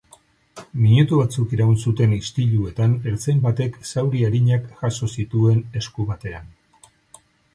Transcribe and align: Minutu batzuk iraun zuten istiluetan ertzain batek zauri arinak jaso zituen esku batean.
Minutu 0.83 1.17
batzuk 1.19 1.51
iraun 1.57 1.75
zuten 1.89 2.15
istiluetan 2.15 2.95
ertzain 3.11 3.43
batek 3.45 3.77
zauri 3.91 4.25
arinak 4.29 4.65
jaso 4.81 5.11
zituen 5.19 5.63
esku 5.83 6.07
batean. 6.13 6.49